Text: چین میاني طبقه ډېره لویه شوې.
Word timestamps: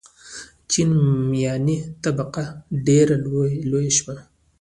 چین 0.69 0.89
میاني 1.31 1.77
طبقه 2.03 2.43
ډېره 2.85 3.15
لویه 3.65 3.91
شوې. 3.97 4.17